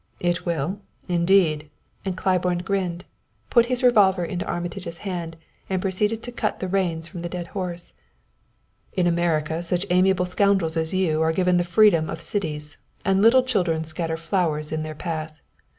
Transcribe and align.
"It 0.19 0.47
will, 0.47 0.81
indeed," 1.07 1.69
and 2.03 2.17
Claiborne 2.17 2.63
grinned, 2.63 3.05
put 3.51 3.67
his 3.67 3.83
revolver 3.83 4.25
into 4.25 4.43
Armitage's 4.47 4.97
hand, 5.05 5.37
and 5.69 5.79
proceeded 5.79 6.23
to 6.23 6.31
cut 6.31 6.59
the 6.59 6.67
reins 6.67 7.07
from 7.07 7.19
the 7.19 7.29
dead 7.29 7.45
horse. 7.49 7.93
"In 8.93 9.05
America 9.05 9.61
such 9.61 9.85
amiable 9.91 10.25
scoundrels 10.25 10.75
as 10.75 10.91
you 10.91 11.21
are 11.21 11.31
given 11.31 11.57
the 11.57 11.63
freedom 11.63 12.09
of 12.09 12.19
cities, 12.19 12.77
and 13.05 13.21
little 13.21 13.43
children 13.43 13.83
scatter 13.83 14.17
flowers 14.17 14.71
in 14.71 14.81
their 14.81 14.95
path. 14.95 15.39